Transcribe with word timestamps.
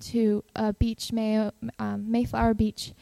to 0.00 0.44
a 0.54 0.72
beach, 0.72 1.12
Mayo, 1.12 1.52
um, 1.78 2.10
Mayflower 2.10 2.54
Beach, 2.54 2.92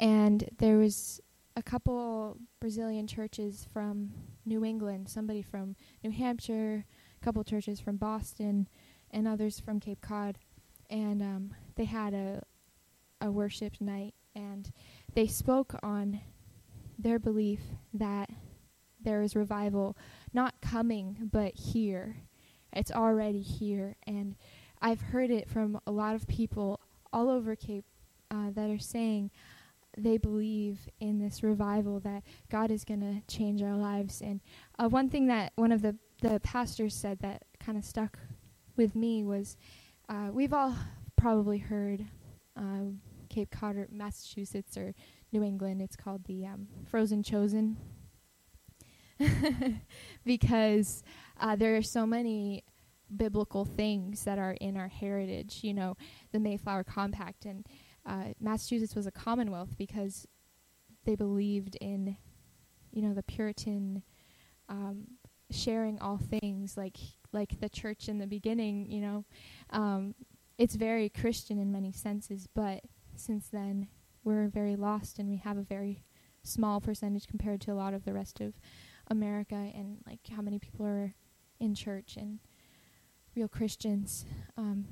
and 0.00 0.48
there 0.58 0.78
was 0.78 1.20
a 1.56 1.62
couple 1.62 2.38
Brazilian 2.60 3.06
churches 3.06 3.66
from 3.72 4.12
New 4.46 4.64
England, 4.64 5.08
somebody 5.08 5.42
from 5.42 5.76
New 6.02 6.10
Hampshire, 6.10 6.84
a 7.20 7.24
couple 7.24 7.42
churches 7.44 7.80
from 7.80 7.96
Boston, 7.96 8.68
and 9.10 9.26
others 9.26 9.60
from 9.60 9.80
Cape 9.80 10.00
Cod, 10.00 10.38
and 10.90 11.22
um, 11.22 11.54
they 11.76 11.84
had 11.84 12.14
a 12.14 12.42
a 13.20 13.30
worship 13.30 13.80
night, 13.80 14.14
and 14.34 14.70
they 15.14 15.26
spoke 15.26 15.74
on 15.82 16.20
their 16.98 17.18
belief 17.18 17.60
that 17.92 18.30
there 19.00 19.22
is 19.22 19.36
revival 19.36 19.96
not 20.32 20.60
coming 20.60 21.16
but 21.32 21.54
here. 21.54 22.16
It's 22.72 22.92
already 22.92 23.40
here, 23.42 23.96
and 24.06 24.36
I've 24.80 25.00
heard 25.00 25.30
it 25.30 25.48
from 25.48 25.80
a 25.86 25.90
lot 25.90 26.14
of 26.14 26.26
people 26.26 26.80
all 27.12 27.28
over 27.30 27.56
Cape 27.56 27.84
uh, 28.30 28.50
that 28.54 28.70
are 28.70 28.78
saying 28.78 29.30
they 29.96 30.18
believe 30.18 30.88
in 31.00 31.18
this 31.18 31.42
revival 31.42 32.00
that 32.00 32.22
God 32.50 32.70
is 32.70 32.84
going 32.84 33.00
to 33.00 33.34
change 33.34 33.62
our 33.62 33.76
lives. 33.76 34.20
And 34.20 34.40
uh, 34.78 34.88
one 34.88 35.08
thing 35.08 35.26
that 35.28 35.52
one 35.56 35.72
of 35.72 35.82
the 35.82 35.96
the 36.20 36.40
pastors 36.40 36.94
said 36.94 37.20
that 37.20 37.44
kind 37.60 37.78
of 37.78 37.84
stuck 37.84 38.18
with 38.76 38.94
me 38.96 39.22
was, 39.24 39.56
uh, 40.08 40.30
we've 40.32 40.52
all 40.52 40.74
probably 41.16 41.58
heard 41.58 42.04
uh, 42.56 42.90
Cape 43.28 43.50
Cod 43.50 43.76
or 43.76 43.88
Massachusetts 43.90 44.76
or 44.76 44.94
New 45.32 45.42
England. 45.42 45.80
It's 45.80 45.96
called 45.96 46.24
the 46.24 46.46
um, 46.46 46.66
Frozen 46.86 47.22
Chosen 47.22 47.76
because 50.24 51.02
uh, 51.40 51.56
there 51.56 51.76
are 51.76 51.82
so 51.82 52.06
many 52.06 52.64
biblical 53.14 53.64
things 53.64 54.24
that 54.24 54.38
are 54.38 54.52
in 54.60 54.76
our 54.76 54.88
heritage. 54.88 55.60
You 55.62 55.74
know, 55.74 55.96
the 56.32 56.40
Mayflower 56.40 56.84
Compact 56.84 57.44
and 57.44 57.66
uh, 58.06 58.32
Massachusetts 58.40 58.94
was 58.94 59.06
a 59.06 59.12
commonwealth 59.12 59.76
because 59.76 60.26
they 61.04 61.14
believed 61.14 61.76
in, 61.80 62.16
you 62.90 63.02
know, 63.02 63.14
the 63.14 63.22
Puritan 63.22 64.02
um, 64.68 65.04
sharing 65.50 65.98
all 66.00 66.18
things, 66.18 66.76
like 66.76 66.96
like 67.32 67.60
the 67.60 67.68
church 67.68 68.08
in 68.08 68.18
the 68.18 68.26
beginning. 68.26 68.90
You 68.90 69.00
know, 69.00 69.24
um, 69.70 70.14
it's 70.58 70.74
very 70.74 71.08
Christian 71.08 71.58
in 71.58 71.72
many 71.72 71.92
senses, 71.92 72.48
but 72.54 72.82
since 73.16 73.48
then 73.48 73.88
we're 74.24 74.48
very 74.48 74.76
lost 74.76 75.18
and 75.18 75.28
we 75.28 75.36
have 75.36 75.56
a 75.56 75.62
very 75.62 76.04
small 76.42 76.80
percentage 76.80 77.26
compared 77.26 77.60
to 77.62 77.72
a 77.72 77.74
lot 77.74 77.94
of 77.94 78.04
the 78.04 78.12
rest 78.12 78.40
of 78.40 78.54
America 79.08 79.54
and 79.54 79.98
like 80.06 80.20
how 80.34 80.42
many 80.42 80.58
people 80.58 80.86
are 80.86 81.14
in 81.60 81.74
church 81.74 82.16
and 82.16 82.38
real 83.38 83.48
Christians. 83.48 84.24
Um, 84.56 84.86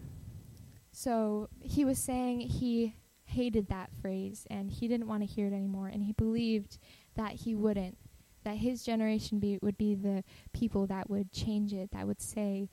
so 0.93 1.49
he 1.61 1.85
was 1.85 1.99
saying 1.99 2.41
he 2.41 2.95
hated 3.25 3.69
that 3.69 3.91
phrase 4.01 4.47
and 4.49 4.71
he 4.71 4.87
didn't 4.87 5.09
want 5.09 5.23
to 5.23 5.27
hear 5.27 5.49
it 5.49 5.53
anymore. 5.53 5.89
And 5.89 6.05
he 6.05 6.13
believed 6.13 6.79
that 7.17 7.33
he 7.33 7.55
wouldn't 7.55 7.99
that 8.45 8.59
his 8.59 8.85
generation 8.85 9.41
be, 9.41 9.59
would 9.61 9.77
be 9.77 9.97
the 9.97 10.23
people 10.53 10.87
that 10.87 11.11
would 11.11 11.33
change 11.33 11.73
it 11.73 11.91
that 11.91 12.07
would 12.07 12.21
say 12.21 12.71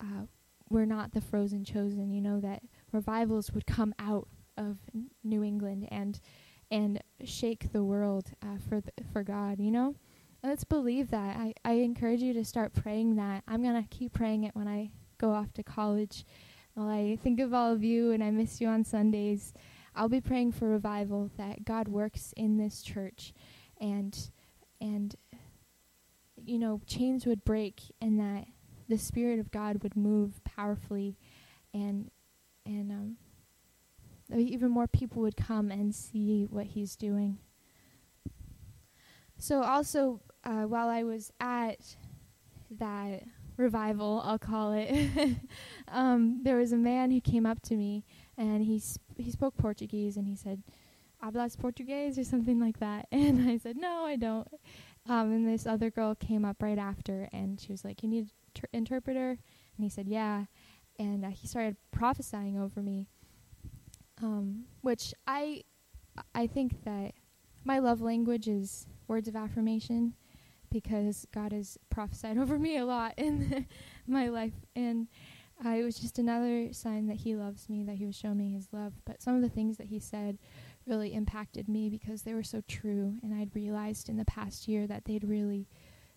uh, 0.00 0.22
we're 0.70 0.86
not 0.86 1.12
the 1.12 1.20
frozen 1.20 1.66
chosen 1.66 2.10
you 2.10 2.22
know 2.22 2.40
that 2.40 2.62
revivals 2.92 3.50
would 3.52 3.66
come 3.66 3.94
out 3.98 4.26
of 4.56 4.78
N- 4.94 5.10
New 5.22 5.44
England 5.44 5.86
and 5.90 6.18
and 6.70 7.02
shake 7.24 7.72
the 7.72 7.84
world 7.84 8.30
uh, 8.42 8.56
for 8.66 8.80
th- 8.80 8.94
for 9.12 9.22
God 9.22 9.60
you 9.60 9.70
know? 9.70 9.94
Let's 10.44 10.64
believe 10.64 11.10
that. 11.10 11.36
I, 11.36 11.54
I 11.64 11.72
encourage 11.74 12.20
you 12.20 12.32
to 12.32 12.44
start 12.44 12.74
praying 12.74 13.14
that. 13.14 13.44
I'm 13.46 13.62
gonna 13.62 13.86
keep 13.90 14.12
praying 14.12 14.42
it 14.44 14.56
when 14.56 14.66
I 14.66 14.90
go 15.22 15.32
off 15.32 15.52
to 15.54 15.62
college 15.62 16.24
well, 16.74 16.88
I 16.88 17.18
think 17.22 17.38
of 17.38 17.52
all 17.52 17.70
of 17.72 17.84
you 17.84 18.12
and 18.12 18.24
I 18.24 18.30
miss 18.30 18.60
you 18.60 18.68
on 18.68 18.84
Sundays 18.84 19.52
I'll 19.94 20.08
be 20.08 20.20
praying 20.20 20.52
for 20.52 20.68
revival 20.68 21.30
that 21.36 21.64
God 21.64 21.88
works 21.88 22.32
in 22.36 22.56
this 22.56 22.82
church 22.82 23.32
and 23.80 24.30
and 24.80 25.14
you 26.44 26.58
know 26.58 26.80
chains 26.86 27.26
would 27.26 27.44
break 27.44 27.82
and 28.00 28.18
that 28.18 28.46
the 28.88 28.98
spirit 28.98 29.38
of 29.38 29.50
God 29.50 29.82
would 29.82 29.96
move 29.96 30.42
powerfully 30.44 31.16
and 31.74 32.10
and 32.64 32.90
um, 32.90 33.16
even 34.34 34.70
more 34.70 34.86
people 34.86 35.22
would 35.22 35.36
come 35.36 35.70
and 35.70 35.94
see 35.94 36.46
what 36.48 36.66
he's 36.66 36.96
doing. 36.96 37.38
So 39.38 39.62
also 39.62 40.20
uh, 40.44 40.62
while 40.62 40.88
I 40.88 41.02
was 41.02 41.32
at 41.40 41.96
that 42.70 43.24
revival, 43.56 44.22
I'll 44.24 44.38
call 44.38 44.72
it, 44.72 45.36
um, 45.88 46.40
there 46.42 46.56
was 46.56 46.72
a 46.72 46.76
man 46.76 47.10
who 47.10 47.20
came 47.20 47.46
up 47.46 47.60
to 47.62 47.76
me 47.76 48.04
and 48.36 48.62
he 48.64 48.78
sp- 48.80 49.02
he 49.16 49.30
spoke 49.30 49.56
Portuguese 49.56 50.16
and 50.16 50.26
he 50.26 50.34
said, 50.34 50.62
"Hablas 51.22 51.58
Portuguese" 51.58 52.18
or 52.18 52.24
something 52.24 52.58
like 52.58 52.78
that, 52.80 53.06
and 53.12 53.48
I 53.48 53.58
said, 53.58 53.76
"No, 53.76 54.04
I 54.04 54.16
don't." 54.16 54.48
Um, 55.08 55.32
and 55.32 55.48
this 55.48 55.66
other 55.66 55.90
girl 55.90 56.14
came 56.14 56.44
up 56.44 56.62
right 56.62 56.78
after 56.78 57.28
and 57.32 57.60
she 57.60 57.72
was 57.72 57.84
like, 57.84 58.02
"You 58.02 58.08
need 58.08 58.24
an 58.24 58.30
ter- 58.54 58.68
interpreter?" 58.72 59.30
And 59.30 59.84
he 59.84 59.88
said, 59.88 60.08
"Yeah." 60.08 60.44
And 60.98 61.24
uh, 61.24 61.30
he 61.30 61.46
started 61.46 61.76
prophesying 61.90 62.58
over 62.58 62.80
me, 62.80 63.08
um, 64.22 64.64
which 64.82 65.14
I 65.26 65.64
I 66.34 66.46
think 66.46 66.84
that 66.84 67.12
my 67.64 67.78
love 67.78 68.00
language 68.00 68.48
is 68.48 68.86
words 69.08 69.28
of 69.28 69.36
affirmation 69.36 70.14
because 70.72 71.26
God 71.32 71.52
has 71.52 71.78
prophesied 71.90 72.38
over 72.38 72.58
me 72.58 72.76
a 72.78 72.84
lot 72.84 73.14
in 73.16 73.66
my 74.06 74.28
life 74.28 74.54
and 74.74 75.08
uh, 75.64 75.70
it 75.70 75.84
was 75.84 75.98
just 75.98 76.18
another 76.18 76.72
sign 76.72 77.06
that 77.06 77.18
he 77.18 77.36
loves 77.36 77.68
me, 77.68 77.84
that 77.84 77.96
he 77.96 78.06
was 78.06 78.16
showing 78.16 78.38
me 78.38 78.52
his 78.52 78.68
love. 78.72 78.94
But 79.04 79.22
some 79.22 79.36
of 79.36 79.42
the 79.42 79.48
things 79.48 79.76
that 79.76 79.86
he 79.86 80.00
said 80.00 80.38
really 80.86 81.14
impacted 81.14 81.68
me 81.68 81.88
because 81.88 82.22
they 82.22 82.34
were 82.34 82.42
so 82.42 82.62
true. 82.66 83.14
And 83.22 83.32
I'd 83.32 83.54
realized 83.54 84.08
in 84.08 84.16
the 84.16 84.24
past 84.24 84.66
year 84.66 84.86
that 84.88 85.04
they'd 85.04 85.22
really, 85.22 85.68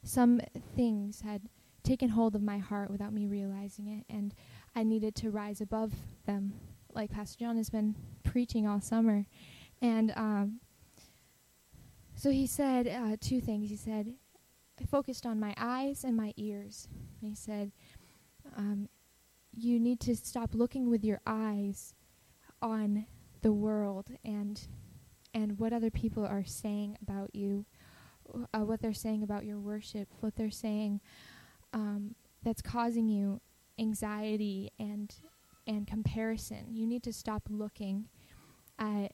some 0.03 0.41
things 0.75 1.21
had 1.21 1.43
taken 1.83 2.09
hold 2.09 2.35
of 2.35 2.41
my 2.41 2.57
heart 2.57 2.89
without 2.89 3.13
me 3.13 3.27
realizing 3.27 3.87
it. 3.87 4.11
And 4.11 4.33
I 4.75 4.83
needed 4.83 5.15
to 5.17 5.29
rise 5.29 5.61
above 5.61 5.93
them, 6.25 6.53
like 6.93 7.11
Pastor 7.11 7.39
John 7.39 7.57
has 7.57 7.69
been 7.69 7.95
preaching 8.23 8.67
all 8.67 8.81
summer. 8.81 9.27
And 9.79 10.11
um, 10.15 10.59
so 12.15 12.31
he 12.31 12.47
said 12.47 12.87
uh, 12.87 13.17
two 13.21 13.39
things. 13.39 13.69
He 13.69 13.75
said, 13.75 14.15
I 14.81 14.85
focused 14.85 15.25
on 15.25 15.39
my 15.39 15.53
eyes 15.57 16.03
and 16.03 16.15
my 16.15 16.33
ears. 16.37 16.87
And 17.21 17.29
he 17.29 17.35
said, 17.35 17.71
um, 18.55 18.89
you 19.51 19.79
need 19.79 19.99
to 20.01 20.15
stop 20.15 20.53
looking 20.53 20.89
with 20.89 21.03
your 21.03 21.21
eyes 21.25 21.93
on 22.61 23.05
the 23.41 23.53
world 23.53 24.09
and 24.23 24.67
and 25.33 25.59
what 25.59 25.73
other 25.73 25.89
people 25.91 26.25
are 26.25 26.45
saying 26.45 26.97
about 27.01 27.35
you, 27.35 27.65
uh, 28.53 28.61
what 28.61 28.81
they're 28.81 28.93
saying 28.93 29.21
about 29.21 29.43
your 29.43 29.59
worship, 29.59 30.07
what 30.21 30.37
they're 30.37 30.49
saying 30.49 31.01
um, 31.73 32.15
that's 32.41 32.61
causing 32.61 33.09
you 33.09 33.41
anxiety 33.77 34.71
and 34.79 35.15
and 35.67 35.87
comparison. 35.87 36.67
You 36.71 36.87
need 36.87 37.03
to 37.03 37.13
stop 37.13 37.43
looking 37.49 38.05
at 38.79 39.13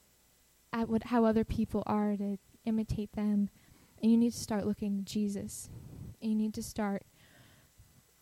at 0.73 0.89
what 0.89 1.05
how 1.05 1.25
other 1.25 1.43
people 1.43 1.83
are 1.85 2.15
to 2.15 2.37
imitate 2.65 3.13
them, 3.13 3.49
and 4.01 4.11
you 4.11 4.17
need 4.17 4.33
to 4.33 4.39
start 4.39 4.65
looking 4.65 4.97
to 4.97 5.03
Jesus. 5.03 5.69
And 6.21 6.31
you 6.31 6.37
need 6.37 6.53
to 6.55 6.63
start 6.63 7.03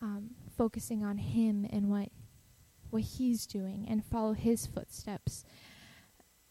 um, 0.01 0.31
focusing 0.57 1.03
on 1.03 1.17
Him 1.17 1.67
and 1.69 1.89
what 1.89 2.09
what 2.89 3.03
He's 3.03 3.45
doing 3.45 3.85
and 3.87 4.03
follow 4.03 4.33
His 4.33 4.65
footsteps. 4.65 5.45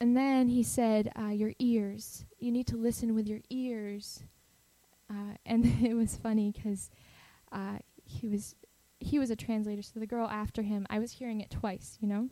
And 0.01 0.17
then 0.17 0.49
he 0.49 0.63
said, 0.63 1.11
uh, 1.19 1.29
"Your 1.31 1.53
ears. 1.59 2.25
You 2.39 2.53
need 2.53 2.67
to 2.69 2.77
listen 2.77 3.15
with 3.15 3.27
your 3.27 3.41
ears." 3.51 4.23
Uh, 5.11 5.35
and 5.47 5.65
it 5.83 5.95
was 5.95 6.17
funny 6.17 6.53
because 6.53 6.91
uh, 7.51 7.79
he 8.05 8.29
was 8.29 8.55
he 9.01 9.19
was 9.19 9.31
a 9.31 9.37
translator, 9.37 9.83
so 9.83 10.01
the 10.01 10.07
girl 10.07 10.29
after 10.29 10.63
him, 10.63 10.87
I 10.91 10.99
was 10.99 11.13
hearing 11.13 11.41
it 11.41 11.51
twice, 11.51 11.99
you 12.01 12.09
know. 12.09 12.29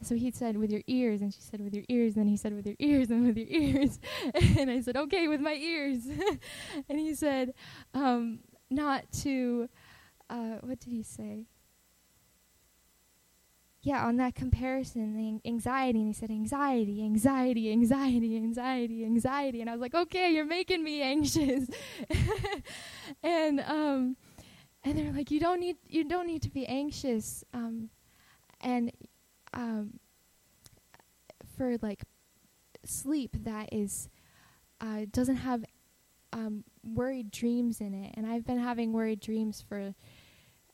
So 0.00 0.14
he 0.14 0.30
said, 0.30 0.56
"With 0.56 0.70
your 0.70 0.82
ears," 0.86 1.22
and 1.22 1.34
she 1.34 1.40
said, 1.40 1.60
"With 1.60 1.74
your 1.74 1.84
ears." 1.88 2.14
And 2.14 2.22
then 2.24 2.28
he 2.28 2.36
said, 2.36 2.54
"With 2.54 2.66
your 2.66 2.76
ears," 2.78 3.10
and 3.10 3.26
with 3.26 3.36
your 3.36 3.48
ears. 3.48 3.98
and 4.58 4.70
I 4.70 4.80
said, 4.80 4.96
"Okay, 4.96 5.26
with 5.28 5.40
my 5.40 5.54
ears." 5.54 6.06
and 6.88 6.98
he 6.98 7.14
said, 7.14 7.54
um, 7.94 8.40
"Not 8.70 9.10
to." 9.22 9.68
Uh, 10.30 10.58
what 10.60 10.78
did 10.78 10.92
he 10.92 11.02
say? 11.02 11.46
Yeah, 13.82 14.04
on 14.04 14.16
that 14.16 14.34
comparison, 14.34 15.16
the 15.16 15.48
anxiety, 15.48 16.00
and 16.00 16.08
he 16.08 16.12
said 16.12 16.30
anxiety, 16.30 17.02
anxiety, 17.02 17.72
anxiety, 17.72 18.36
anxiety, 18.36 19.04
anxiety, 19.04 19.60
and 19.60 19.70
I 19.70 19.72
was 19.72 19.80
like, 19.80 19.94
okay, 19.94 20.30
you're 20.30 20.44
making 20.44 20.82
me 20.82 21.00
anxious, 21.00 21.68
and 23.22 23.60
um, 23.60 24.16
and 24.84 24.98
they're 24.98 25.12
like, 25.12 25.30
you 25.30 25.38
don't 25.38 25.60
need, 25.60 25.76
you 25.86 26.04
don't 26.04 26.26
need 26.26 26.42
to 26.42 26.50
be 26.50 26.66
anxious, 26.66 27.44
um, 27.54 27.88
and 28.60 28.90
um, 29.52 29.98
for 31.56 31.76
like 31.82 32.04
sleep 32.84 33.36
that 33.44 33.68
is 33.72 34.08
uh, 34.80 35.06
doesn't 35.12 35.36
have 35.36 35.64
um, 36.32 36.64
worried 36.84 37.30
dreams 37.30 37.80
in 37.80 37.94
it, 37.94 38.14
and 38.16 38.26
I've 38.26 38.46
been 38.46 38.58
having 38.58 38.92
worried 38.92 39.20
dreams 39.20 39.64
for 39.66 39.94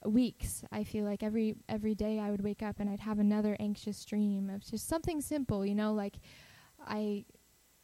weeks. 0.07 0.65
I 0.73 0.85
feel 0.85 1.05
like. 1.05 1.23
Every 1.23 1.57
every 1.69 1.95
day 1.95 2.19
I 2.21 2.31
would 2.31 2.43
wake 2.43 2.63
up 2.63 2.81
and 2.81 2.91
I'd 2.91 3.01
have 3.01 3.19
another 3.19 3.57
anxious 3.61 4.05
dream 4.05 4.51
of 4.51 4.65
just 4.65 4.89
something 4.89 5.21
simple, 5.21 5.65
you 5.67 5.75
know, 5.75 5.93
like 5.95 6.17
I 6.87 7.25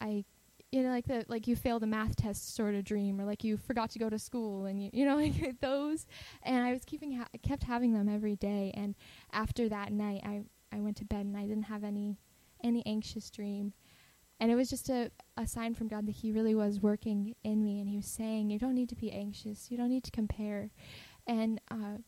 I 0.00 0.24
you 0.72 0.82
know 0.82 0.90
like 0.90 1.06
the 1.06 1.24
like 1.28 1.46
you 1.48 1.56
failed 1.56 1.82
a 1.82 1.86
math 1.86 2.16
test 2.16 2.54
sort 2.54 2.74
of 2.74 2.84
dream 2.84 3.20
or 3.20 3.24
like 3.24 3.44
you 3.44 3.56
forgot 3.56 3.90
to 3.90 3.98
go 3.98 4.10
to 4.10 4.18
school 4.18 4.66
and 4.66 4.82
you 4.82 4.90
you 4.92 5.04
know 5.06 5.16
like 5.18 5.60
those. 5.60 6.06
And 6.42 6.64
I 6.64 6.72
was 6.72 6.84
keeping 6.84 7.18
ha- 7.18 7.28
kept 7.42 7.64
having 7.64 7.92
them 7.94 8.08
every 8.08 8.36
day. 8.36 8.72
And 8.74 8.94
after 9.32 9.68
that 9.68 9.92
night 9.92 10.22
I 10.24 10.42
I 10.72 10.80
went 10.80 10.96
to 10.98 11.04
bed 11.04 11.26
and 11.26 11.36
I 11.36 11.46
didn't 11.46 11.64
have 11.64 11.84
any 11.84 12.18
any 12.62 12.84
anxious 12.84 13.30
dream 13.30 13.72
and 14.40 14.50
it 14.50 14.54
was 14.56 14.70
just 14.70 14.88
a, 14.88 15.10
a 15.36 15.46
sign 15.46 15.74
from 15.74 15.86
God 15.86 16.06
that 16.06 16.16
He 16.16 16.32
really 16.32 16.54
was 16.54 16.80
working 16.80 17.34
in 17.44 17.62
me, 17.62 17.78
and 17.78 17.88
He 17.88 17.96
was 17.96 18.06
saying, 18.06 18.50
You 18.50 18.58
don't 18.58 18.74
need 18.74 18.88
to 18.88 18.96
be 18.96 19.12
anxious, 19.12 19.70
you 19.70 19.76
don't 19.76 19.90
need 19.90 20.04
to 20.04 20.10
compare. 20.10 20.70
And 21.26 21.60
uh, 21.70 21.98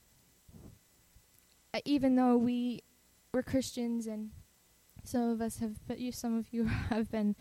even 1.84 2.16
though 2.16 2.38
we 2.38 2.82
were 3.32 3.42
Christians, 3.42 4.06
and 4.06 4.30
some 5.04 5.28
of 5.28 5.42
us 5.42 5.58
have, 5.58 5.86
but 5.86 5.98
you, 5.98 6.10
some 6.10 6.38
of 6.38 6.46
you 6.52 6.64
have 6.88 7.10
been 7.10 7.36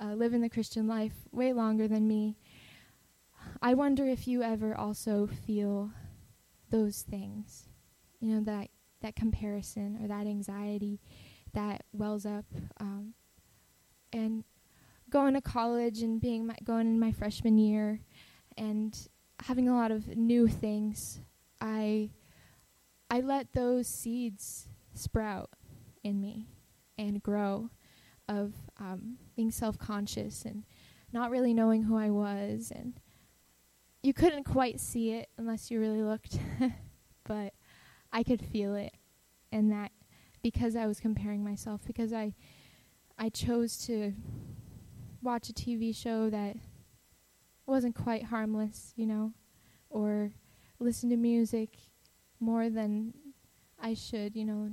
uh, 0.00 0.14
living 0.14 0.42
the 0.42 0.48
Christian 0.48 0.86
life 0.86 1.14
way 1.32 1.52
longer 1.52 1.88
than 1.88 2.06
me, 2.06 2.36
I 3.60 3.74
wonder 3.74 4.06
if 4.06 4.28
you 4.28 4.44
ever 4.44 4.76
also 4.76 5.26
feel 5.26 5.90
those 6.70 7.02
things, 7.02 7.68
you 8.20 8.28
know, 8.28 8.40
that 8.44 8.68
that 9.06 9.14
comparison 9.14 9.98
or 10.02 10.08
that 10.08 10.26
anxiety 10.26 11.00
that 11.54 11.84
wells 11.92 12.26
up. 12.26 12.44
Um, 12.80 13.14
and 14.12 14.44
going 15.10 15.34
to 15.34 15.40
college 15.40 16.02
and 16.02 16.20
being 16.20 16.46
my, 16.46 16.56
going 16.64 16.86
in 16.86 16.98
my 16.98 17.12
freshman 17.12 17.56
year 17.56 18.00
and 18.56 19.08
having 19.44 19.68
a 19.68 19.74
lot 19.74 19.92
of 19.92 20.16
new 20.16 20.48
things, 20.48 21.20
I 21.60 22.10
I 23.08 23.20
let 23.20 23.52
those 23.52 23.86
seeds 23.86 24.66
sprout 24.94 25.50
in 26.02 26.20
me 26.20 26.48
and 26.98 27.22
grow 27.22 27.70
of 28.28 28.54
um, 28.80 29.18
being 29.36 29.52
self-conscious 29.52 30.44
and 30.44 30.64
not 31.12 31.30
really 31.30 31.54
knowing 31.54 31.84
who 31.84 31.96
I 31.96 32.10
was 32.10 32.72
and 32.74 32.98
you 34.02 34.12
couldn't 34.12 34.42
quite 34.42 34.80
see 34.80 35.12
it 35.12 35.28
unless 35.38 35.70
you 35.70 35.78
really 35.78 36.02
looked 36.02 36.38
but 37.24 37.52
I 38.12 38.22
could 38.22 38.42
feel 38.42 38.74
it 38.74 38.95
and 39.56 39.72
that 39.72 39.90
because 40.42 40.76
I 40.76 40.86
was 40.86 41.00
comparing 41.00 41.42
myself 41.42 41.80
because 41.86 42.12
I 42.12 42.34
I 43.18 43.30
chose 43.30 43.78
to 43.86 44.12
watch 45.22 45.48
a 45.48 45.54
TV 45.54 45.96
show 45.96 46.28
that 46.28 46.56
wasn't 47.64 47.94
quite 47.94 48.24
harmless, 48.24 48.92
you 48.96 49.06
know, 49.06 49.32
or 49.88 50.32
listen 50.78 51.08
to 51.08 51.16
music 51.16 51.78
more 52.38 52.68
than 52.68 53.14
I 53.80 53.94
should, 53.94 54.36
you 54.36 54.44
know, 54.44 54.72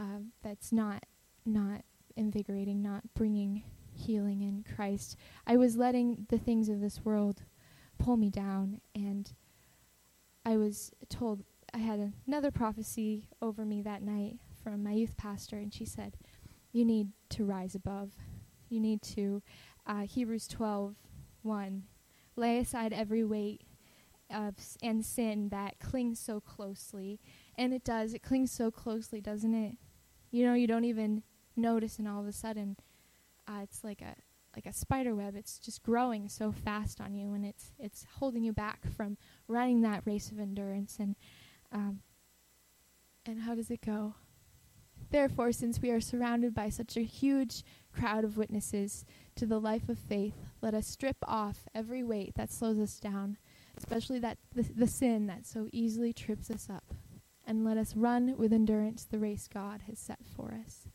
uh, 0.00 0.20
that's 0.42 0.72
not 0.72 1.04
not 1.44 1.82
invigorating, 2.16 2.80
not 2.80 3.02
bringing 3.14 3.64
healing 3.92 4.40
in 4.40 4.64
Christ. 4.74 5.18
I 5.46 5.58
was 5.58 5.76
letting 5.76 6.26
the 6.30 6.38
things 6.38 6.70
of 6.70 6.80
this 6.80 7.04
world 7.04 7.42
pull 7.98 8.16
me 8.16 8.30
down, 8.30 8.80
and 8.94 9.30
I 10.46 10.56
was 10.56 10.90
told 11.10 11.44
I 11.74 11.78
had 11.78 12.12
another 12.26 12.52
prophecy 12.52 13.28
over 13.42 13.64
me 13.64 13.82
that 13.82 14.00
night 14.02 14.36
from 14.62 14.84
my 14.84 14.92
youth 14.92 15.16
pastor, 15.16 15.56
and 15.56 15.74
she 15.74 15.84
said, 15.84 16.16
you 16.72 16.84
need 16.84 17.08
to 17.30 17.44
rise 17.44 17.74
above. 17.74 18.12
You 18.68 18.80
need 18.80 19.02
to, 19.02 19.42
uh, 19.86 20.02
Hebrews 20.02 20.46
12, 20.46 20.94
1, 21.42 21.82
lay 22.36 22.58
aside 22.58 22.92
every 22.92 23.24
weight 23.24 23.62
of 24.30 24.54
s- 24.58 24.78
and 24.82 25.04
sin 25.04 25.48
that 25.50 25.80
clings 25.80 26.20
so 26.20 26.40
closely. 26.40 27.20
And 27.56 27.74
it 27.74 27.84
does, 27.84 28.14
it 28.14 28.22
clings 28.22 28.52
so 28.52 28.70
closely, 28.70 29.20
doesn't 29.20 29.54
it? 29.54 29.76
You 30.30 30.44
know, 30.44 30.54
you 30.54 30.66
don't 30.68 30.84
even 30.84 31.22
notice, 31.56 31.98
and 31.98 32.08
all 32.08 32.20
of 32.20 32.26
a 32.28 32.32
sudden, 32.32 32.76
uh, 33.48 33.60
it's 33.62 33.84
like 33.84 34.00
a 34.00 34.14
like 34.56 34.66
a 34.66 34.72
spider 34.72 35.16
web. 35.16 35.34
It's 35.36 35.58
just 35.58 35.82
growing 35.82 36.28
so 36.28 36.52
fast 36.52 37.00
on 37.00 37.14
you, 37.14 37.32
and 37.34 37.44
it's 37.44 37.72
it's 37.78 38.06
holding 38.18 38.44
you 38.44 38.52
back 38.52 38.86
from 38.96 39.16
running 39.48 39.82
that 39.82 40.02
race 40.06 40.30
of 40.30 40.38
endurance. 40.40 40.96
And 40.98 41.16
um, 41.74 42.00
and 43.26 43.42
how 43.42 43.54
does 43.54 43.70
it 43.70 43.80
go? 43.84 44.14
Therefore, 45.10 45.52
since 45.52 45.80
we 45.80 45.90
are 45.90 46.00
surrounded 46.00 46.54
by 46.54 46.68
such 46.70 46.96
a 46.96 47.02
huge 47.02 47.62
crowd 47.92 48.24
of 48.24 48.36
witnesses 48.36 49.04
to 49.36 49.46
the 49.46 49.60
life 49.60 49.88
of 49.88 49.98
faith, 49.98 50.34
let 50.62 50.74
us 50.74 50.86
strip 50.86 51.16
off 51.26 51.68
every 51.74 52.02
weight 52.02 52.34
that 52.36 52.50
slows 52.50 52.78
us 52.78 52.98
down, 52.98 53.36
especially 53.76 54.18
that 54.20 54.38
the, 54.54 54.62
the 54.62 54.86
sin 54.86 55.26
that 55.26 55.46
so 55.46 55.68
easily 55.72 56.12
trips 56.12 56.50
us 56.50 56.68
up, 56.70 56.94
and 57.46 57.64
let 57.64 57.76
us 57.76 57.94
run 57.94 58.36
with 58.36 58.52
endurance 58.52 59.04
the 59.04 59.18
race 59.18 59.48
God 59.52 59.82
has 59.88 59.98
set 59.98 60.20
for 60.36 60.58
us. 60.64 60.88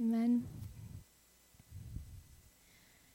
Amen. 0.00 0.46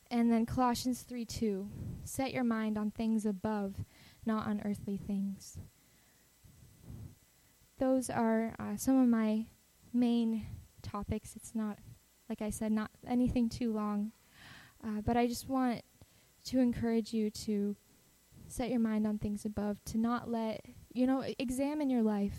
And 0.09 0.31
then 0.31 0.45
Colossians 0.45 1.03
3 1.03 1.25
2. 1.25 1.69
Set 2.03 2.33
your 2.33 2.43
mind 2.43 2.77
on 2.77 2.91
things 2.91 3.25
above, 3.25 3.75
not 4.25 4.47
on 4.47 4.61
earthly 4.65 4.97
things. 4.97 5.57
Those 7.81 8.11
are 8.11 8.53
uh, 8.59 8.77
some 8.77 9.01
of 9.01 9.07
my 9.07 9.47
main 9.91 10.45
topics. 10.83 11.35
It's 11.35 11.55
not, 11.55 11.79
like 12.29 12.39
I 12.39 12.51
said, 12.51 12.71
not 12.71 12.91
anything 13.07 13.49
too 13.49 13.73
long. 13.73 14.11
Uh, 14.85 15.01
but 15.03 15.17
I 15.17 15.25
just 15.25 15.49
want 15.49 15.81
to 16.45 16.59
encourage 16.59 17.11
you 17.11 17.31
to 17.31 17.75
set 18.47 18.69
your 18.69 18.79
mind 18.79 19.07
on 19.07 19.17
things 19.17 19.45
above, 19.45 19.83
to 19.85 19.97
not 19.97 20.29
let, 20.29 20.63
you 20.93 21.07
know, 21.07 21.23
examine 21.39 21.89
your 21.89 22.03
life, 22.03 22.35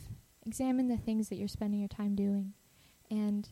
examine 0.46 0.86
the 0.86 0.96
things 0.96 1.28
that 1.28 1.38
you're 1.38 1.48
spending 1.48 1.80
your 1.80 1.88
time 1.88 2.14
doing, 2.14 2.52
and 3.10 3.48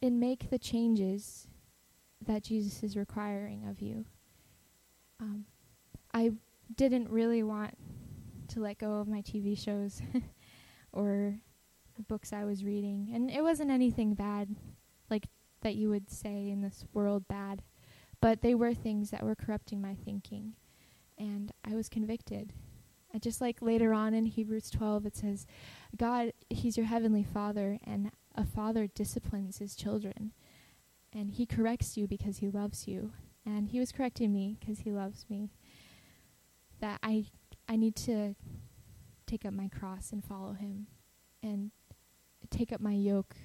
and 0.00 0.18
make 0.18 0.48
the 0.48 0.58
changes 0.58 1.46
that 2.26 2.42
Jesus 2.42 2.82
is 2.82 2.96
requiring 2.96 3.68
of 3.68 3.82
you. 3.82 4.06
Um, 5.20 5.44
I 6.14 6.32
didn't 6.74 7.10
really 7.10 7.42
want 7.42 7.76
to 8.54 8.60
let 8.60 8.78
go 8.78 8.94
of 8.94 9.08
my 9.08 9.20
TV 9.20 9.58
shows 9.58 10.00
or 10.92 11.34
the 11.96 12.02
books 12.02 12.32
I 12.32 12.44
was 12.44 12.64
reading. 12.64 13.10
And 13.12 13.30
it 13.30 13.42
wasn't 13.42 13.70
anything 13.70 14.14
bad, 14.14 14.54
like 15.10 15.28
that 15.62 15.74
you 15.74 15.88
would 15.90 16.10
say 16.10 16.48
in 16.48 16.60
this 16.60 16.84
world 16.92 17.26
bad, 17.28 17.62
but 18.20 18.42
they 18.42 18.54
were 18.54 18.74
things 18.74 19.10
that 19.10 19.24
were 19.24 19.34
corrupting 19.34 19.80
my 19.80 19.94
thinking. 19.94 20.54
And 21.18 21.52
I 21.64 21.74
was 21.74 21.88
convicted. 21.88 22.52
I 23.14 23.18
just 23.18 23.40
like 23.40 23.62
later 23.62 23.92
on 23.92 24.12
in 24.12 24.26
Hebrews 24.26 24.70
12, 24.70 25.06
it 25.06 25.16
says, 25.16 25.46
God, 25.96 26.32
He's 26.50 26.76
your 26.76 26.86
heavenly 26.86 27.22
Father, 27.22 27.78
and 27.84 28.10
a 28.34 28.44
father 28.44 28.88
disciplines 28.88 29.58
his 29.58 29.76
children. 29.76 30.32
And 31.12 31.30
He 31.30 31.46
corrects 31.46 31.96
you 31.96 32.08
because 32.08 32.38
He 32.38 32.48
loves 32.48 32.88
you. 32.88 33.12
And 33.46 33.68
He 33.68 33.78
was 33.78 33.92
correcting 33.92 34.32
me 34.32 34.56
because 34.58 34.80
He 34.80 34.90
loves 34.90 35.26
me. 35.28 35.50
That 36.80 36.98
I, 37.04 37.26
I 37.68 37.76
need 37.76 37.96
to 37.96 38.34
take 39.26 39.44
up 39.44 39.52
my 39.52 39.68
cross 39.68 40.12
and 40.12 40.24
follow 40.24 40.52
Him. 40.52 40.86
And 41.42 41.70
take 42.50 42.72
up 42.72 42.80
my 42.80 42.92
yoke, 42.92 43.36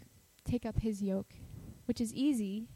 take 0.45 0.65
up 0.65 0.79
his 0.79 1.01
yoke, 1.01 1.33
which 1.85 1.99
is 1.99 2.13
easy. 2.13 2.67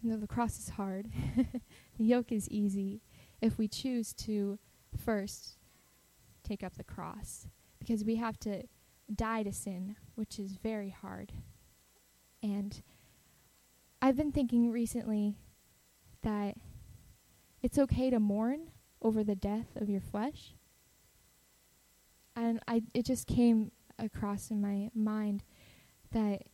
You 0.00 0.10
know, 0.10 0.16
the 0.16 0.26
cross 0.26 0.58
is 0.58 0.70
hard. 0.70 1.10
the 1.36 2.04
yoke 2.04 2.32
is 2.32 2.48
easy 2.48 3.02
if 3.40 3.58
we 3.58 3.68
choose 3.68 4.12
to 4.14 4.58
first 4.96 5.58
take 6.42 6.62
up 6.62 6.76
the 6.76 6.84
cross 6.84 7.46
because 7.78 8.04
we 8.04 8.16
have 8.16 8.38
to 8.40 8.64
die 9.14 9.42
to 9.42 9.52
sin, 9.52 9.96
which 10.14 10.38
is 10.38 10.52
very 10.52 10.90
hard. 10.90 11.32
And 12.42 12.82
I've 14.00 14.16
been 14.16 14.32
thinking 14.32 14.70
recently 14.70 15.36
that 16.22 16.56
it's 17.62 17.78
okay 17.78 18.10
to 18.10 18.18
mourn 18.18 18.70
over 19.02 19.22
the 19.24 19.34
death 19.34 19.76
of 19.76 19.88
your 19.88 20.00
flesh. 20.00 20.54
And 22.34 22.60
I 22.66 22.82
it 22.94 23.04
just 23.04 23.26
came 23.26 23.72
across 23.98 24.50
in 24.50 24.60
my 24.60 24.90
mind 24.94 25.42
that 26.12 26.44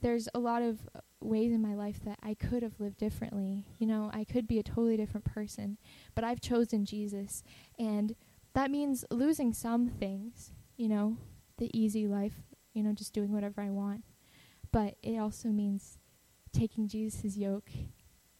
there's 0.00 0.28
a 0.34 0.38
lot 0.38 0.62
of 0.62 0.78
ways 1.20 1.52
in 1.52 1.62
my 1.62 1.74
life 1.74 2.00
that 2.04 2.18
I 2.22 2.34
could 2.34 2.62
have 2.62 2.80
lived 2.80 2.98
differently. 2.98 3.64
You 3.78 3.86
know, 3.86 4.10
I 4.12 4.24
could 4.24 4.48
be 4.48 4.58
a 4.58 4.62
totally 4.62 4.96
different 4.96 5.24
person, 5.24 5.78
but 6.14 6.24
I've 6.24 6.40
chosen 6.40 6.84
Jesus. 6.84 7.42
And 7.78 8.14
that 8.54 8.70
means 8.70 9.04
losing 9.10 9.52
some 9.52 9.88
things, 9.88 10.52
you 10.76 10.88
know, 10.88 11.16
the 11.58 11.70
easy 11.78 12.06
life, 12.08 12.42
you 12.72 12.82
know, 12.82 12.92
just 12.92 13.12
doing 13.12 13.32
whatever 13.32 13.60
I 13.60 13.70
want. 13.70 14.04
But 14.72 14.96
it 15.02 15.18
also 15.18 15.48
means 15.48 15.98
taking 16.52 16.88
Jesus' 16.88 17.36
yoke. 17.36 17.70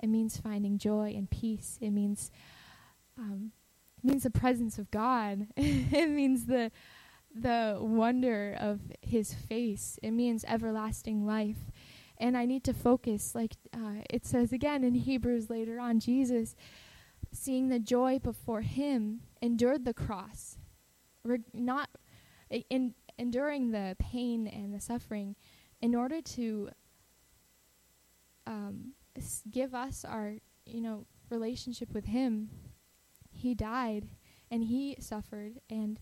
It 0.00 0.08
means 0.08 0.38
finding 0.38 0.78
joy 0.78 1.14
and 1.16 1.30
peace. 1.30 1.78
It 1.80 1.90
means 1.90 2.30
um, 3.18 3.52
it 3.98 4.08
means 4.08 4.22
the 4.22 4.30
presence 4.30 4.78
of 4.78 4.90
God. 4.90 5.46
it 5.56 6.10
means 6.10 6.46
the 6.46 6.70
the 7.34 7.78
wonder 7.80 8.54
of 8.60 8.80
his 9.00 9.32
face. 9.32 9.98
It 10.02 10.10
means 10.10 10.44
everlasting 10.46 11.24
life. 11.26 11.70
And 12.18 12.36
I 12.36 12.44
need 12.44 12.62
to 12.64 12.74
focus, 12.74 13.34
like 13.34 13.54
uh, 13.72 14.02
it 14.10 14.26
says 14.26 14.52
again 14.52 14.84
in 14.84 14.94
Hebrews 14.94 15.48
later 15.48 15.80
on, 15.80 15.98
Jesus 15.98 16.54
seeing 17.32 17.68
the 17.68 17.78
joy 17.78 18.18
before 18.18 18.60
him 18.60 19.20
endured 19.40 19.86
the 19.86 19.94
cross, 19.94 20.58
not 21.54 21.88
in 22.68 22.94
enduring 23.18 23.70
the 23.70 23.96
pain 23.98 24.46
and 24.46 24.74
the 24.74 24.80
suffering, 24.80 25.36
in 25.80 25.94
order 25.94 26.20
to 26.20 26.68
um, 28.46 28.92
give 29.50 29.74
us 29.74 30.04
our 30.04 30.34
you 30.66 30.80
know 30.80 31.06
relationship 31.30 31.92
with 31.92 32.06
Him. 32.06 32.50
He 33.42 33.54
died, 33.54 34.08
and 34.50 34.64
He 34.64 34.96
suffered, 35.00 35.60
and 35.68 35.98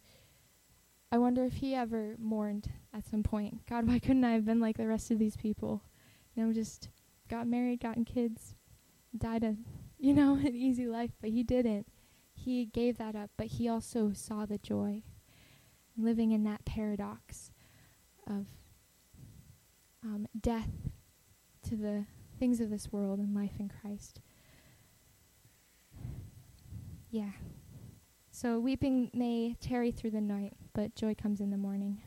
I 1.10 1.18
wonder 1.18 1.44
if 1.44 1.54
He 1.54 1.74
ever 1.74 2.16
mourned 2.18 2.70
at 2.92 3.06
some 3.06 3.22
point. 3.22 3.66
God, 3.66 3.86
why 3.86 3.98
couldn't 3.98 4.24
I 4.24 4.32
have 4.32 4.44
been 4.44 4.60
like 4.60 4.76
the 4.76 4.86
rest 4.86 5.10
of 5.10 5.18
these 5.18 5.36
people? 5.36 5.82
You 6.34 6.44
know, 6.44 6.52
just 6.52 6.90
got 7.28 7.46
married, 7.46 7.80
gotten 7.80 8.04
kids, 8.04 8.54
died 9.16 9.42
a 9.42 9.56
you 9.98 10.12
know 10.12 10.34
an 10.44 10.54
easy 10.54 10.86
life, 10.86 11.12
but 11.20 11.30
He 11.30 11.42
didn't. 11.42 11.86
He 12.32 12.66
gave 12.66 12.98
that 12.98 13.16
up, 13.16 13.30
but 13.36 13.46
He 13.46 13.68
also 13.68 14.12
saw 14.12 14.44
the 14.44 14.58
joy 14.58 15.02
living 15.96 16.32
in 16.32 16.44
that 16.44 16.64
paradox 16.64 17.50
of 18.26 18.46
um, 20.04 20.26
death 20.38 20.70
to 21.68 21.76
the 21.76 22.04
things 22.38 22.60
of 22.60 22.70
this 22.70 22.92
world 22.92 23.18
and 23.18 23.34
life 23.34 23.58
in 23.58 23.70
Christ. 23.80 24.20
Yeah. 27.10 27.30
So 28.30 28.60
weeping 28.60 29.10
may 29.12 29.56
tarry 29.60 29.90
through 29.90 30.12
the 30.12 30.20
night, 30.20 30.54
but 30.72 30.94
joy 30.94 31.14
comes 31.14 31.40
in 31.40 31.50
the 31.50 31.56
morning. 31.56 32.00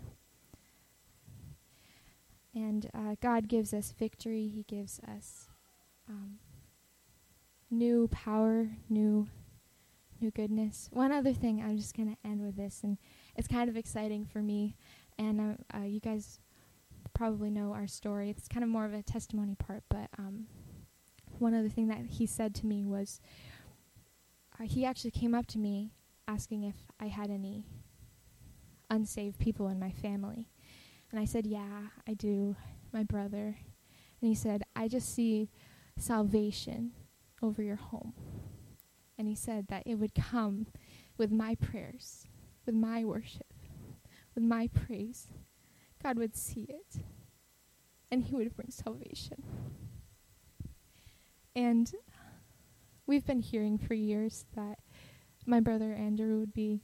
And 2.56 2.90
uh, 2.94 3.16
God 3.22 3.48
gives 3.50 3.74
us 3.74 3.94
victory. 3.98 4.48
He 4.48 4.64
gives 4.64 5.00
us 5.00 5.48
um, 6.08 6.38
new 7.70 8.08
power, 8.10 8.70
new 8.90 9.28
new 10.22 10.32
goodness. 10.32 10.90
One 10.94 11.12
other 11.12 11.34
thing, 11.34 11.62
I'm 11.62 11.78
just 11.78 11.98
going 11.98 12.10
to 12.10 12.30
end 12.30 12.42
with 12.46 12.56
this, 12.56 12.80
and 12.84 12.98
it's 13.36 13.48
kind 13.48 13.70
of 13.70 13.76
exciting 13.76 14.26
for 14.26 14.42
me. 14.42 14.78
And 15.18 15.58
uh, 15.74 15.78
uh, 15.78 15.84
you 15.84 16.00
guys 16.00 16.40
probably 17.14 17.50
know 17.50 17.74
our 17.74 17.88
story. 17.88 18.30
It's 18.30 18.48
kind 18.48 18.64
of 18.64 18.70
more 18.70 18.86
of 18.86 18.94
a 18.94 19.04
testimony 19.04 19.56
part, 19.56 19.84
but 19.90 20.08
um, 20.18 20.46
one 21.40 21.54
other 21.54 21.68
thing 21.68 21.88
that 21.90 22.06
he 22.10 22.26
said 22.26 22.56
to 22.56 22.66
me 22.66 22.86
was 22.86 23.20
uh, 24.60 24.64
he 24.64 24.86
actually 24.86 25.12
came 25.12 25.34
up 25.34 25.48
to 25.48 25.60
me 25.60 25.92
asking 26.28 26.64
if 26.64 26.76
I 27.00 27.08
had 27.08 27.30
any 27.30 27.66
unsaved 28.90 29.40
people 29.40 29.68
in 29.68 29.80
my 29.80 29.92
family. 29.92 30.50
And 31.12 31.20
I 31.20 31.26
said, 31.26 31.46
Yeah, 31.46 31.88
I 32.08 32.14
do, 32.14 32.56
my 32.92 33.04
brother. 33.04 33.58
And 34.22 34.30
he 34.30 34.36
said, 34.36 34.64
I 34.76 34.88
just 34.88 35.14
see 35.14 35.50
salvation 35.98 36.92
over 37.42 37.62
your 37.62 37.76
home. 37.76 38.14
And 39.18 39.28
he 39.28 39.36
said 39.36 39.68
that 39.68 39.84
it 39.86 39.96
would 39.96 40.16
come 40.16 40.68
with 41.18 41.32
my 41.32 41.56
prayers, 41.56 42.26
with 42.66 42.76
my 42.76 43.04
worship, 43.04 43.54
with 44.34 44.44
my 44.44 44.68
praise. 44.68 45.28
God 46.02 46.18
would 46.18 46.36
see 46.36 46.66
it, 46.68 47.04
and 48.12 48.24
he 48.24 48.36
would 48.36 48.56
bring 48.56 48.72
salvation. 48.72 49.44
And 51.56 51.94
we've 53.14 53.28
been 53.28 53.42
hearing 53.42 53.78
for 53.78 53.94
years 53.94 54.46
that 54.56 54.80
my 55.46 55.60
brother 55.60 55.94
Andrew 55.94 56.40
would 56.40 56.52
be 56.52 56.82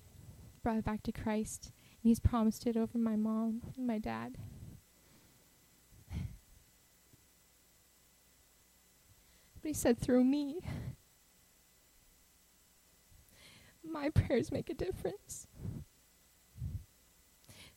brought 0.62 0.83
back 0.83 1.01
to 1.03 1.12
Christ, 1.12 1.71
and 2.03 2.07
he's 2.07 2.19
promised 2.19 2.67
it 2.67 2.77
over 2.77 3.00
my 3.00 3.15
mom 3.15 3.63
and 3.75 3.88
my 3.88 3.98
dad. 3.98 4.38
But 9.62 9.69
he 9.69 9.74
said 9.74 9.98
through 9.98 10.24
me, 10.24 10.59
my 13.83 14.09
prayers 14.09 14.51
make 14.51 14.69
a 14.69 14.75
difference. 14.75 15.48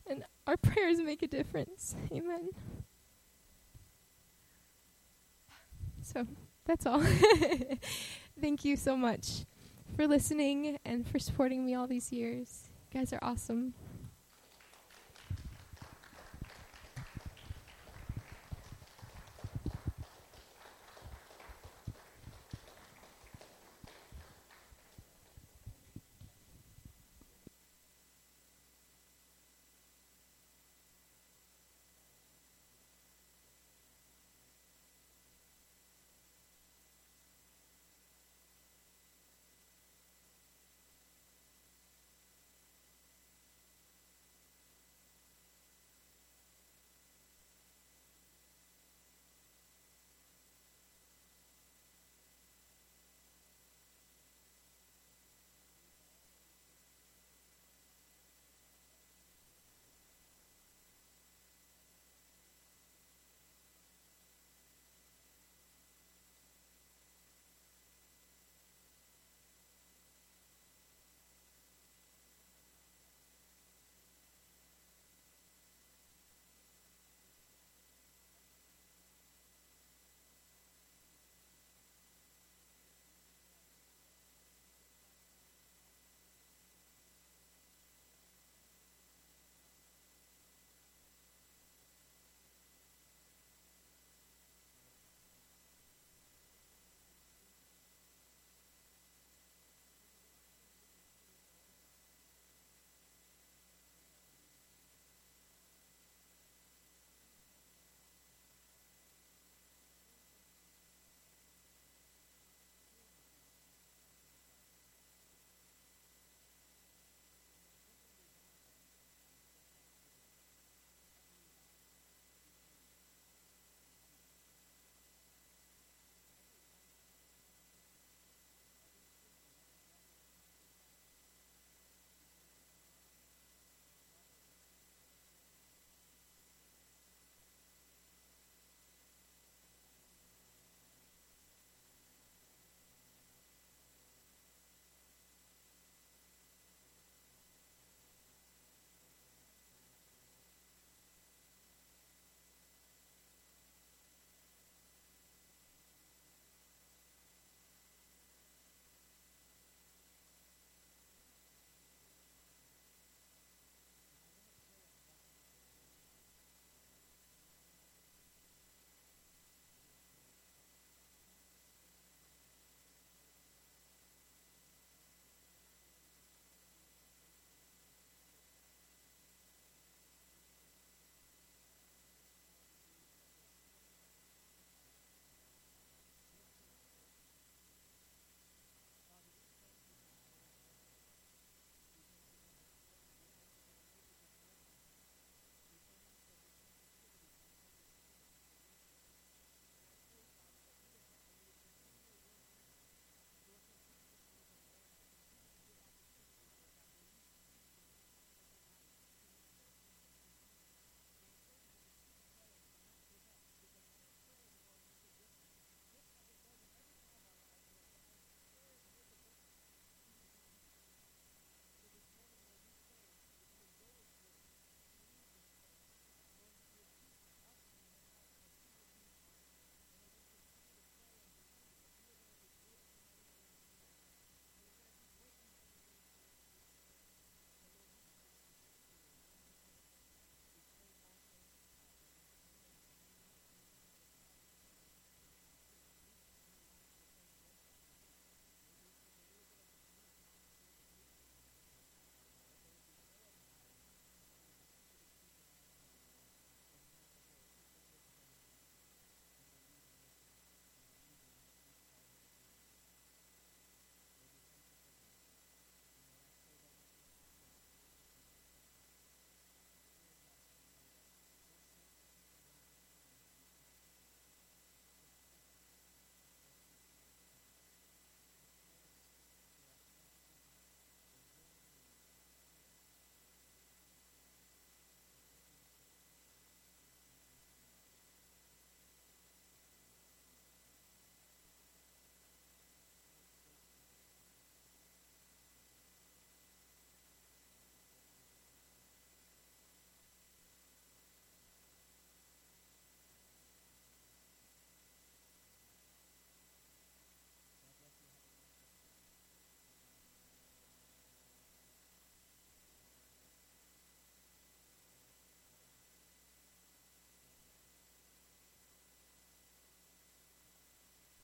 And 0.05 0.25
our 0.45 0.57
prayers 0.57 0.99
make 0.99 1.23
a 1.23 1.27
difference. 1.27 1.95
Amen. 2.11 2.49
So 6.03 6.27
that's 6.65 6.85
all. 6.85 7.03
Thank 8.43 8.65
you 8.65 8.75
so 8.75 8.97
much 8.97 9.45
for 9.95 10.05
listening 10.05 10.77
and 10.83 11.07
for 11.07 11.17
supporting 11.17 11.65
me 11.65 11.75
all 11.75 11.87
these 11.87 12.11
years. 12.11 12.67
You 12.91 12.99
guys 12.99 13.13
are 13.13 13.19
awesome. 13.21 13.73